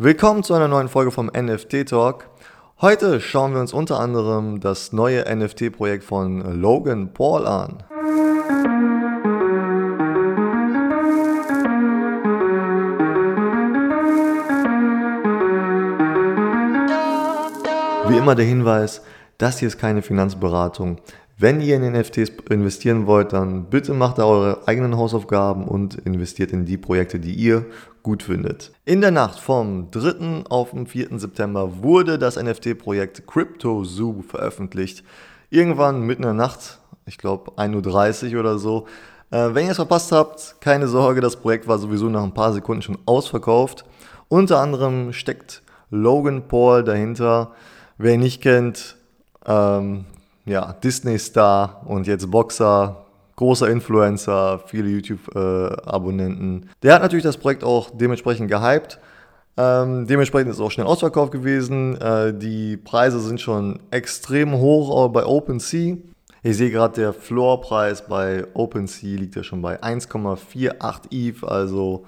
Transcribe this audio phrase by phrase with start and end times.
[0.00, 2.30] Willkommen zu einer neuen Folge vom NFT Talk.
[2.80, 7.82] Heute schauen wir uns unter anderem das neue NFT-Projekt von Logan Paul an.
[18.08, 19.02] Wie immer der Hinweis,
[19.38, 21.00] das hier ist keine Finanzberatung.
[21.40, 26.50] Wenn ihr in NFTs investieren wollt, dann bitte macht da eure eigenen Hausaufgaben und investiert
[26.50, 27.64] in die Projekte, die ihr
[28.02, 28.72] gut findet.
[28.84, 30.46] In der Nacht vom 3.
[30.48, 31.16] auf den 4.
[31.16, 35.04] September wurde das NFT-Projekt Crypto Zoo veröffentlicht.
[35.48, 38.88] Irgendwann mitten in der Nacht, ich glaube 1.30 Uhr oder so.
[39.30, 42.52] Äh, wenn ihr es verpasst habt, keine Sorge, das Projekt war sowieso nach ein paar
[42.52, 43.84] Sekunden schon ausverkauft.
[44.26, 47.52] Unter anderem steckt Logan Paul dahinter.
[47.96, 48.96] Wer ihn nicht kennt,
[49.46, 50.04] ähm,
[50.48, 53.04] ja, Disney-Star und jetzt Boxer,
[53.36, 56.62] großer Influencer, viele YouTube-Abonnenten.
[56.62, 58.98] Äh, Der hat natürlich das Projekt auch dementsprechend gehypt.
[59.56, 62.00] Ähm, dementsprechend ist es auch schnell ausverkauft gewesen.
[62.00, 65.96] Äh, die Preise sind schon extrem hoch bei OpenSea.
[66.42, 71.44] Ich sehe gerade, der Floorpreis bei OpenSea liegt ja schon bei 1,48 ETH.
[71.44, 72.06] Also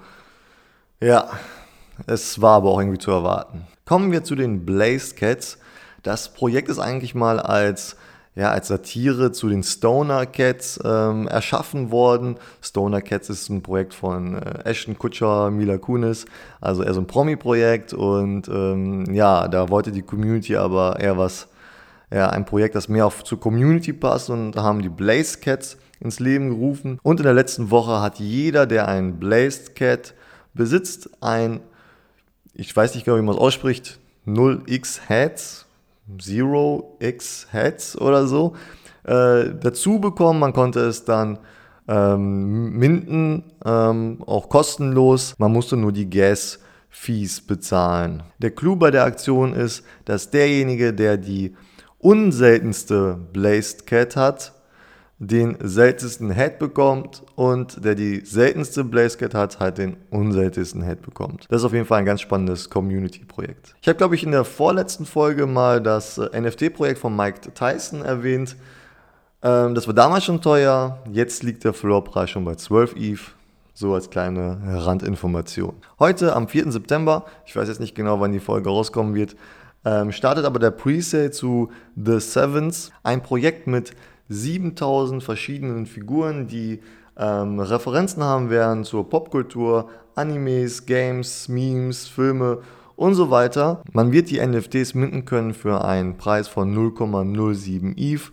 [1.01, 1.29] ja,
[2.07, 3.67] es war aber auch irgendwie zu erwarten.
[3.85, 5.57] Kommen wir zu den Blaze Cats.
[6.03, 7.97] Das Projekt ist eigentlich mal als
[8.35, 12.37] ja, als Satire zu den Stoner Cats ähm, erschaffen worden.
[12.61, 16.25] Stoner Cats ist ein Projekt von äh, Ashton Kutcher, Mila Kunis,
[16.61, 21.49] also eher so ein Promi-Projekt und ähm, ja, da wollte die Community aber eher was,
[22.11, 25.77] ja, ein Projekt, das mehr auf zur Community passt und da haben die Blaze Cats
[25.99, 30.13] ins Leben gerufen und in der letzten Woche hat jeder, der ein Blazed Cat
[30.53, 31.59] besitzt, ein,
[32.53, 35.65] ich weiß nicht genau, wie man es ausspricht, 0x Heads,
[36.19, 38.55] Zero X Heads oder so
[39.03, 40.39] äh, dazu bekommen.
[40.39, 41.39] Man konnte es dann
[41.87, 45.35] ähm, minden, ähm, auch kostenlos.
[45.37, 46.59] Man musste nur die Gas
[46.89, 48.23] Fees bezahlen.
[48.39, 51.55] Der Clou bei der Aktion ist, dass derjenige, der die
[51.99, 54.53] unseltenste Blazed Cat hat,
[55.23, 61.45] den seltensten Head bekommt und der die seltenste Blazecat hat, halt den unseltensten Head bekommt.
[61.47, 63.75] Das ist auf jeden Fall ein ganz spannendes Community-Projekt.
[63.83, 68.01] Ich habe, glaube ich, in der vorletzten Folge mal das äh, NFT-Projekt von Mike Tyson
[68.01, 68.55] erwähnt.
[69.43, 73.19] Ähm, das war damals schon teuer, jetzt liegt der Floorpreis schon bei 12 ETH.
[73.75, 75.75] So als kleine Randinformation.
[75.99, 76.71] Heute am 4.
[76.71, 79.35] September, ich weiß jetzt nicht genau, wann die Folge rauskommen wird,
[79.85, 83.93] ähm, startet aber der Presale zu The Sevens, ein Projekt mit
[84.29, 86.79] 7000 verschiedenen Figuren, die
[87.17, 92.59] ähm, Referenzen haben werden zur Popkultur, Animes, Games, Memes, Filme
[92.95, 93.81] und so weiter.
[93.91, 98.31] Man wird die NFTs minden können für einen Preis von 0,07 ETH,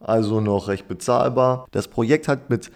[0.00, 1.66] also noch recht bezahlbar.
[1.70, 2.70] Das Projekt hat mit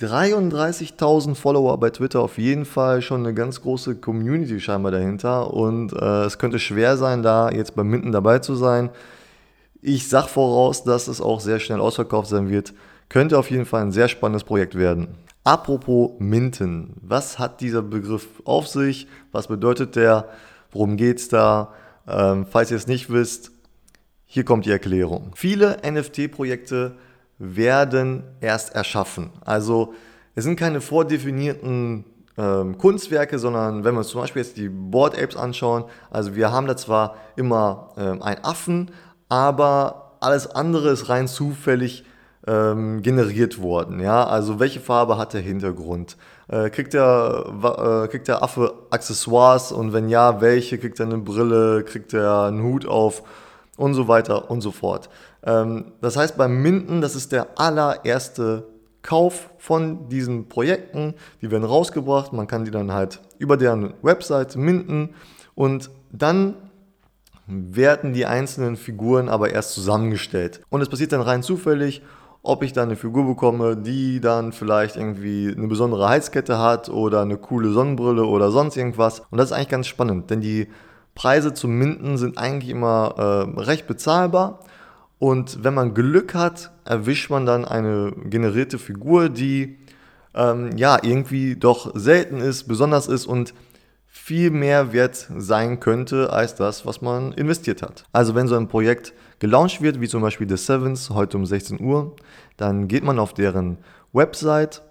[0.00, 5.92] 33.000 Follower bei Twitter auf jeden Fall schon eine ganz große Community scheinbar dahinter und
[5.92, 8.90] äh, es könnte schwer sein, da jetzt beim Minden dabei zu sein.
[9.80, 12.74] Ich sag voraus, dass es auch sehr schnell ausverkauft sein wird.
[13.08, 15.08] Könnte auf jeden Fall ein sehr spannendes Projekt werden.
[15.44, 16.94] Apropos Minten.
[17.00, 19.06] Was hat dieser Begriff auf sich?
[19.30, 20.28] Was bedeutet der?
[20.72, 21.72] Worum geht's da?
[22.08, 23.52] Ähm, falls ihr es nicht wisst,
[24.24, 25.30] hier kommt die Erklärung.
[25.34, 26.96] Viele NFT-Projekte
[27.38, 29.30] werden erst erschaffen.
[29.44, 29.94] Also
[30.34, 32.04] es sind keine vordefinierten
[32.36, 36.52] ähm, Kunstwerke, sondern wenn wir uns zum Beispiel jetzt die Board Apes anschauen, also wir
[36.52, 38.90] haben da zwar immer ähm, einen Affen,
[39.28, 42.04] aber alles andere ist rein zufällig
[42.46, 44.00] ähm, generiert worden.
[44.00, 44.26] Ja?
[44.26, 46.16] Also welche Farbe hat der Hintergrund?
[46.48, 47.44] Äh, kriegt, der,
[48.04, 50.78] äh, kriegt der Affe Accessoires und wenn ja, welche?
[50.78, 51.84] Kriegt er eine Brille?
[51.84, 53.22] Kriegt er einen Hut auf?
[53.76, 55.08] Und so weiter und so fort.
[55.44, 58.66] Ähm, das heißt, beim Minden, das ist der allererste
[59.02, 61.14] Kauf von diesen Projekten.
[61.40, 65.14] Die werden rausgebracht, man kann die dann halt über deren Website minden
[65.54, 66.54] und dann
[67.48, 70.60] werden die einzelnen Figuren aber erst zusammengestellt.
[70.68, 72.02] Und es passiert dann rein zufällig,
[72.42, 77.22] ob ich dann eine Figur bekomme, die dann vielleicht irgendwie eine besondere Heizkette hat oder
[77.22, 79.22] eine coole Sonnenbrille oder sonst irgendwas.
[79.30, 80.68] Und das ist eigentlich ganz spannend, denn die
[81.14, 83.14] Preise zum Minden sind eigentlich immer
[83.56, 84.60] äh, recht bezahlbar.
[85.18, 89.78] Und wenn man Glück hat, erwischt man dann eine generierte Figur, die
[90.34, 93.52] ähm, ja irgendwie doch selten ist, besonders ist und
[94.08, 98.04] viel mehr wert sein könnte als das, was man investiert hat.
[98.12, 101.80] Also wenn so ein Projekt gelauncht wird, wie zum Beispiel The Sevens heute um 16
[101.80, 102.16] Uhr,
[102.56, 103.78] dann geht man auf deren
[104.12, 104.82] Website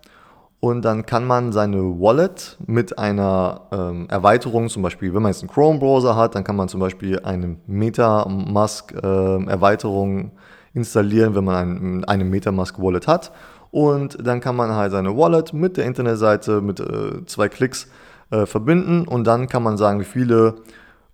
[0.60, 5.42] und dann kann man seine Wallet mit einer ähm, Erweiterung, zum Beispiel, wenn man jetzt
[5.42, 10.32] einen Chrome-Browser hat, dann kann man zum Beispiel eine Metamask-Erweiterung äh,
[10.74, 13.32] installieren, wenn man ein, eine Metamask-Wallet hat.
[13.70, 17.88] Und dann kann man halt seine Wallet mit der Internetseite mit äh, zwei Klicks
[18.30, 19.08] äh, verbinden.
[19.08, 20.56] Und dann kann man sagen, wie viele,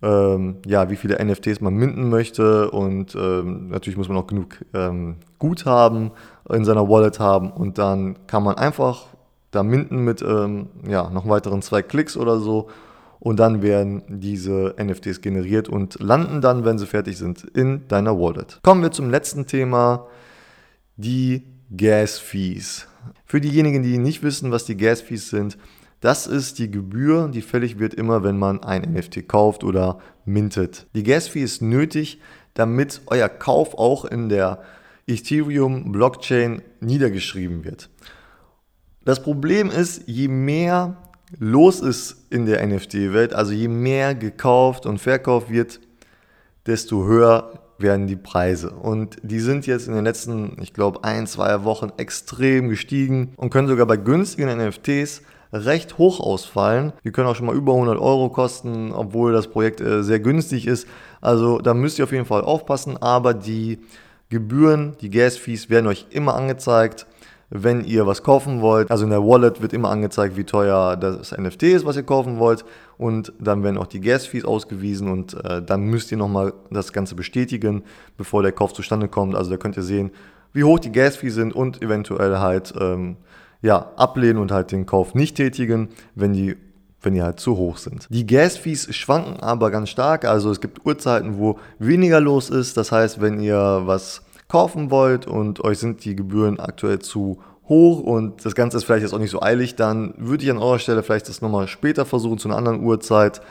[0.02, 2.70] ähm, ja, wie viele NFTs man minden möchte.
[2.70, 6.10] Und ähm, natürlich muss man auch genug ähm, Guthaben
[6.48, 7.50] in seiner Wallet haben.
[7.50, 9.06] Und dann kann man einfach
[9.50, 12.68] da minden mit ähm, ja, noch weiteren zwei Klicks oder so.
[13.20, 18.18] Und dann werden diese NFTs generiert und landen dann, wenn sie fertig sind, in deiner
[18.18, 18.60] Wallet.
[18.62, 20.08] Kommen wir zum letzten Thema,
[20.96, 21.42] die
[21.74, 22.86] Gas Fees.
[23.24, 25.56] Für diejenigen, die nicht wissen, was die Gas Fees sind,
[26.04, 30.86] das ist die Gebühr, die fällig wird immer, wenn man ein NFT kauft oder mintet.
[30.94, 32.20] Die Gas Fee ist nötig,
[32.52, 34.62] damit euer Kauf auch in der
[35.06, 37.88] Ethereum Blockchain niedergeschrieben wird.
[39.06, 40.98] Das Problem ist, je mehr
[41.38, 45.80] los ist in der NFT-Welt, also je mehr gekauft und verkauft wird,
[46.66, 48.72] desto höher werden die Preise.
[48.72, 53.48] Und die sind jetzt in den letzten, ich glaube, ein, zwei Wochen extrem gestiegen und
[53.48, 55.22] können sogar bei günstigen NFTs
[55.54, 56.92] recht hoch ausfallen.
[57.04, 60.66] Die können auch schon mal über 100 Euro kosten, obwohl das Projekt äh, sehr günstig
[60.66, 60.86] ist.
[61.20, 63.78] Also da müsst ihr auf jeden Fall aufpassen, aber die
[64.28, 67.06] Gebühren, die Gas-Fees werden euch immer angezeigt
[67.50, 68.90] wenn ihr was kaufen wollt.
[68.90, 72.38] Also in der Wallet wird immer angezeigt, wie teuer das NFT ist, was ihr kaufen
[72.38, 72.64] wollt.
[72.98, 77.14] Und dann werden auch die Gas-Fees ausgewiesen und äh, dann müsst ihr nochmal das Ganze
[77.14, 77.84] bestätigen,
[78.16, 79.36] bevor der Kauf zustande kommt.
[79.36, 80.10] Also da könnt ihr sehen,
[80.52, 83.16] wie hoch die Gas-Fees sind und eventuell halt ähm,
[83.64, 86.56] ja, ablehnen und halt den Kauf nicht tätigen, wenn die
[87.00, 88.06] wenn die halt zu hoch sind.
[88.08, 92.78] Die Gas-Fees schwanken aber ganz stark, also es gibt Uhrzeiten, wo weniger los ist.
[92.78, 98.00] Das heißt, wenn ihr was kaufen wollt und euch sind die Gebühren aktuell zu hoch
[98.00, 100.78] und das Ganze ist vielleicht jetzt auch nicht so eilig, dann würde ich an eurer
[100.78, 103.42] Stelle vielleicht das nochmal später versuchen zu einer anderen Uhrzeit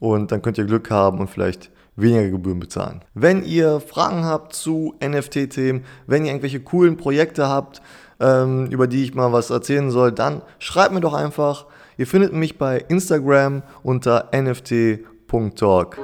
[0.00, 3.02] und dann könnt ihr Glück haben und vielleicht weniger Gebühren bezahlen.
[3.14, 7.80] Wenn ihr Fragen habt zu NFT-Themen, wenn ihr irgendwelche coolen Projekte habt,
[8.20, 11.66] ähm, über die ich mal was erzählen soll, dann schreibt mir doch einfach.
[11.96, 15.98] Ihr findet mich bei Instagram unter nft.talk.